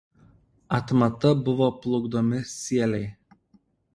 Atmata 0.77 1.33
buvo 1.43 1.67
plukdomi 1.83 2.39
sieliai. 2.55 3.05